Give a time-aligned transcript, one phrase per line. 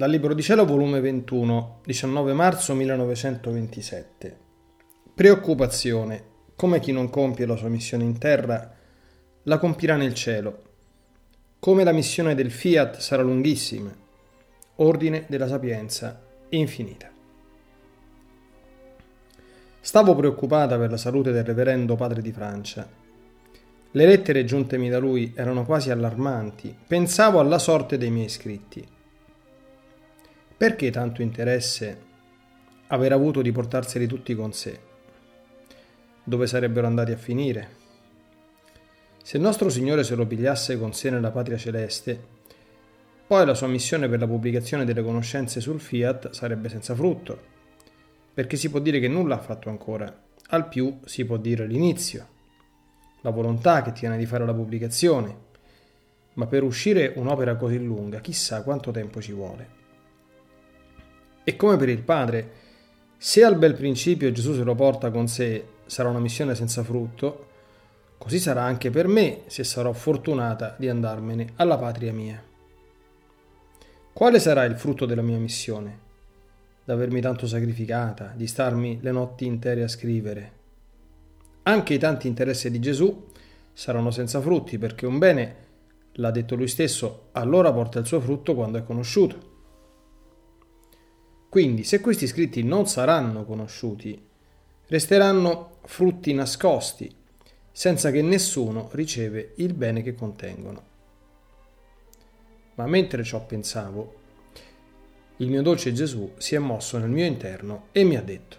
[0.00, 4.38] Dal Libro di Cielo, volume 21, 19 marzo 1927.
[5.14, 6.24] Preoccupazione.
[6.56, 8.74] Come chi non compie la sua missione in terra,
[9.42, 10.62] la compirà nel cielo.
[11.58, 13.94] Come la missione del Fiat sarà lunghissima.
[14.76, 17.10] Ordine della sapienza infinita.
[19.80, 22.88] Stavo preoccupata per la salute del reverendo padre di Francia.
[23.90, 26.74] Le lettere giuntemi da lui erano quasi allarmanti.
[26.86, 28.98] Pensavo alla sorte dei miei scritti.
[30.60, 31.98] Perché tanto interesse
[32.88, 34.78] aver avuto di portarseli tutti con sé?
[36.22, 37.76] Dove sarebbero andati a finire?
[39.22, 42.22] Se il nostro Signore se lo pigliasse con sé nella patria celeste,
[43.26, 47.40] poi la sua missione per la pubblicazione delle conoscenze sul Fiat sarebbe senza frutto,
[48.34, 50.14] perché si può dire che nulla ha fatto ancora,
[50.48, 52.28] al più si può dire l'inizio,
[53.22, 55.36] la volontà che tiene di fare la pubblicazione,
[56.34, 59.79] ma per uscire un'opera così lunga chissà quanto tempo ci vuole.
[61.44, 62.50] E come per il Padre,
[63.16, 67.48] se al bel principio Gesù se lo porta con sé sarà una missione senza frutto,
[68.18, 72.42] così sarà anche per me se sarò fortunata di andarmene alla patria mia.
[74.12, 75.98] Quale sarà il frutto della mia missione?
[76.84, 80.52] D'avermi tanto sacrificata, di starmi le notti intere a scrivere.
[81.62, 83.28] Anche i tanti interessi di Gesù
[83.72, 85.56] saranno senza frutti perché un bene,
[86.12, 89.49] l'ha detto lui stesso, allora porta il suo frutto quando è conosciuto.
[91.50, 94.16] Quindi, se questi scritti non saranno conosciuti,
[94.86, 97.12] resteranno frutti nascosti,
[97.72, 100.82] senza che nessuno riceve il bene che contengono.
[102.76, 104.14] Ma mentre ciò pensavo,
[105.38, 108.56] il mio dolce Gesù si è mosso nel mio interno e mi ha detto,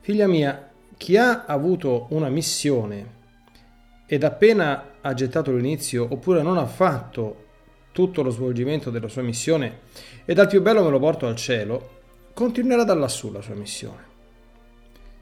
[0.00, 3.18] Figlia mia, chi ha avuto una missione
[4.06, 7.46] ed appena ha gettato l'inizio oppure non ha fatto
[7.92, 9.80] tutto lo svolgimento della sua missione
[10.24, 11.98] e dal più bello me lo porto al cielo,
[12.34, 14.02] continuerà da lassù la sua missione,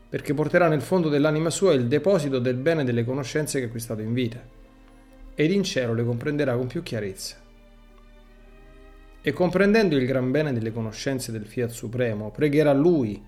[0.09, 4.03] perché porterà nel fondo dell'anima sua il deposito del bene delle conoscenze che ha acquistato
[4.03, 4.41] in vita,
[5.35, 7.37] ed in cielo le comprenderà con più chiarezza.
[9.21, 13.23] E comprendendo il gran bene delle conoscenze del Fiat Supremo, pregherà Lui,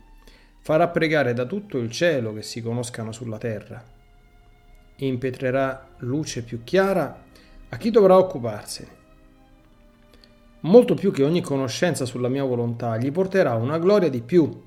[0.61, 3.83] farà pregare da tutto il cielo che si conoscano sulla terra,
[4.97, 7.25] impetrerà luce più chiara
[7.71, 8.99] a chi dovrà occuparsene
[10.60, 14.62] molto più che ogni conoscenza sulla mia volontà, gli porterà una gloria di più,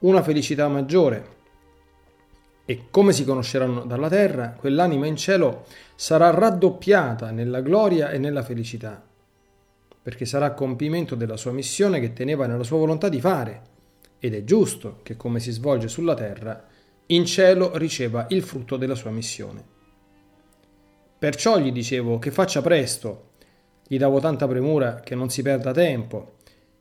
[0.00, 1.32] una felicità maggiore.
[2.66, 5.64] E come si conosceranno dalla terra, quell'anima in cielo
[5.94, 9.02] sarà raddoppiata nella gloria e nella felicità,
[10.02, 13.72] perché sarà compimento della sua missione che teneva nella sua volontà di fare.
[14.18, 16.64] Ed è giusto che come si svolge sulla terra,
[17.06, 19.72] in cielo riceva il frutto della sua missione.
[21.18, 23.32] Perciò gli dicevo che faccia presto,
[23.86, 26.36] gli davo tanta premura che non si perda tempo,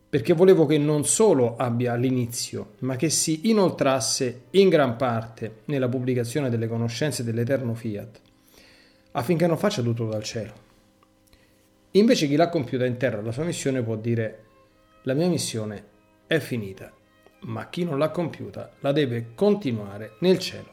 [0.10, 5.90] perché volevo che non solo abbia l'inizio, ma che si inoltrasse in gran parte nella
[5.90, 8.22] pubblicazione delle conoscenze dell'eterno Fiat,
[9.14, 10.54] affinché non faccia tutto dal cielo.
[11.92, 14.44] Invece chi l'ha compiuta in terra la sua missione può dire
[15.04, 15.84] la mia missione
[16.28, 16.92] è finita,
[17.42, 20.72] ma chi non l'ha compiuta la deve continuare nel cielo.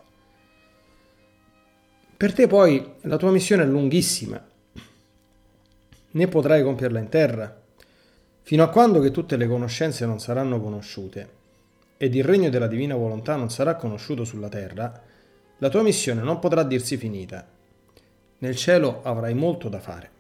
[2.16, 4.49] Per te poi la tua missione è lunghissima
[6.12, 7.60] né potrai compierla in terra,
[8.42, 11.38] fino a quando che tutte le conoscenze non saranno conosciute
[11.96, 15.02] ed il regno della divina volontà non sarà conosciuto sulla terra,
[15.58, 17.46] la tua missione non potrà dirsi finita.
[18.38, 20.10] Nel cielo avrai molto da fare.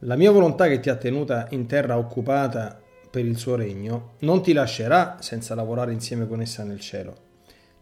[0.00, 2.78] La mia volontà che ti ha tenuta in terra occupata
[3.10, 7.16] per il suo regno non ti lascerà senza lavorare insieme con essa nel cielo.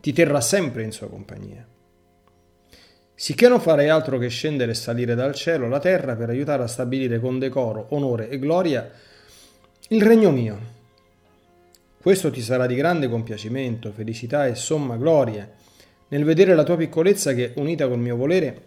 [0.00, 1.66] Ti terrà sempre in sua compagnia.
[3.18, 6.66] Sicché non farei altro che scendere e salire dal cielo alla terra per aiutare a
[6.66, 8.90] stabilire con decoro, onore e gloria
[9.88, 10.58] il regno mio.
[11.98, 15.50] Questo ti sarà di grande compiacimento, felicità e somma gloria
[16.08, 18.62] nel vedere la tua piccolezza che, unita col mio volere,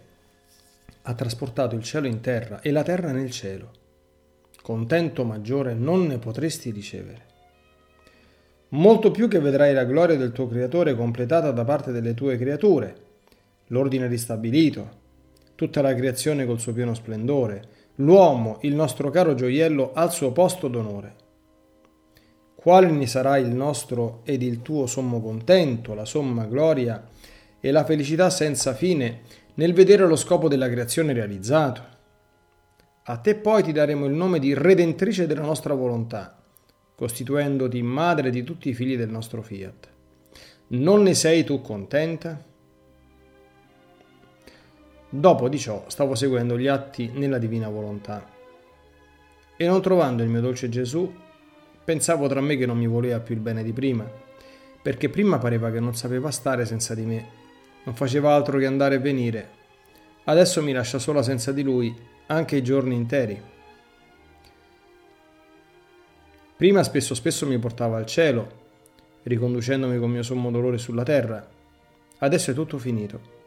[1.02, 3.70] ha trasportato il cielo in terra e la terra nel cielo.
[4.60, 7.28] Contento maggiore non ne potresti ricevere.
[8.70, 13.08] Molto più che vedrai la gloria del tuo Creatore completata da parte delle tue creature,
[13.70, 14.98] l'ordine ristabilito,
[15.54, 20.68] tutta la creazione col suo pieno splendore, l'uomo, il nostro caro gioiello, al suo posto
[20.68, 21.14] d'onore.
[22.54, 27.08] Quale ne sarà il nostro ed il tuo sommo contento, la somma gloria
[27.58, 29.20] e la felicità senza fine
[29.54, 31.82] nel vedere lo scopo della creazione realizzato?
[33.04, 36.42] A te poi ti daremo il nome di redentrice della nostra volontà,
[36.94, 39.88] costituendoti madre di tutti i figli del nostro fiat.
[40.68, 42.48] Non ne sei tu contenta?
[45.12, 48.24] Dopo di ciò stavo seguendo gli atti nella divina volontà.
[49.56, 51.12] E non trovando il mio dolce Gesù,
[51.84, 54.08] pensavo tra me che non mi voleva più il bene di prima,
[54.80, 57.28] perché prima pareva che non sapeva stare senza di me,
[57.82, 59.48] non faceva altro che andare e venire.
[60.24, 61.92] Adesso mi lascia sola senza di lui
[62.26, 63.42] anche i giorni interi.
[66.54, 68.58] Prima spesso spesso mi portava al cielo,
[69.24, 71.44] riconducendomi con mio sommo dolore sulla terra.
[72.18, 73.38] Adesso è tutto finito.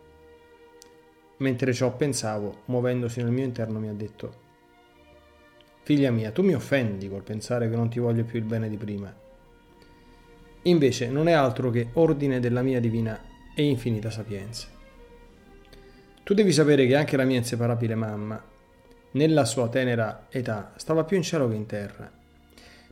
[1.44, 4.42] Mentre ciò pensavo, muovendosi nel mio interno, mi ha detto,
[5.82, 8.78] Figlia mia, tu mi offendi col pensare che non ti voglio più il bene di
[8.78, 9.14] prima.
[10.62, 13.20] Invece non è altro che ordine della mia divina
[13.54, 14.68] e infinita sapienza.
[16.24, 18.42] Tu devi sapere che anche la mia inseparabile mamma,
[19.12, 22.10] nella sua tenera età, stava più in cielo che in terra,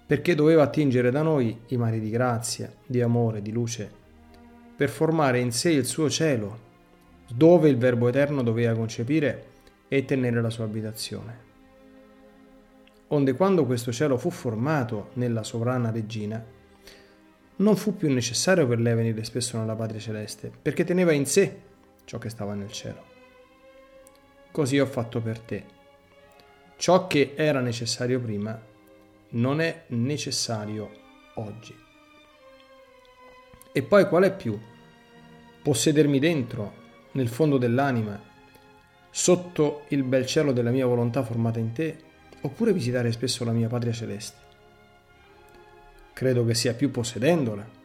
[0.05, 3.89] perché doveva attingere da noi i mari di grazia, di amore, di luce,
[4.75, 6.67] per formare in sé il suo cielo
[7.33, 9.45] dove il Verbo Eterno doveva concepire
[9.87, 11.49] e tenere la sua abitazione.
[13.07, 16.43] Onde quando questo cielo fu formato nella sovrana regina,
[17.57, 21.59] non fu più necessario per lei venire spesso nella patria celeste, perché teneva in sé
[22.05, 23.09] ciò che stava nel cielo.
[24.51, 25.63] Così ho fatto per te.
[26.77, 28.59] Ciò che era necessario prima
[29.29, 30.89] non è necessario
[31.35, 31.75] oggi.
[33.71, 34.59] E poi qual è più?
[35.61, 36.80] Possedermi dentro
[37.11, 38.19] nel fondo dell'anima,
[39.09, 41.97] sotto il bel cielo della mia volontà formata in te,
[42.41, 44.37] oppure visitare spesso la mia patria celeste.
[46.13, 47.79] Credo che sia più possedendola.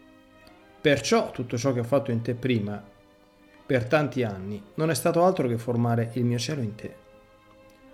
[0.81, 2.83] Perciò tutto ciò che ho fatto in te prima,
[3.67, 6.95] per tanti anni, non è stato altro che formare il mio cielo in te.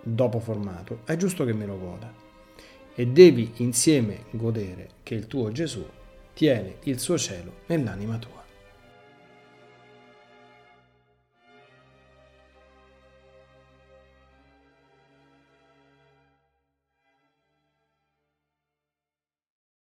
[0.02, 2.12] Dopo formato, è giusto che me lo goda.
[2.94, 5.86] E devi insieme godere che il tuo Gesù
[6.34, 8.41] tiene il suo cielo nell'anima tua.